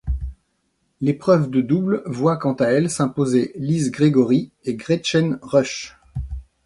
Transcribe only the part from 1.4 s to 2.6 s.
de double voit quant